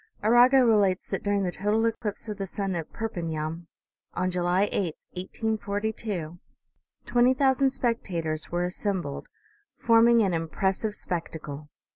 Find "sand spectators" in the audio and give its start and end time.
7.53-8.49